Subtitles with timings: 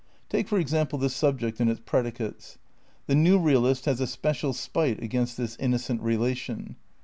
[0.29, 2.57] Take, for example, the subject and its predicates.
[3.05, 6.75] The new realist has a special spite against this iimocent relation.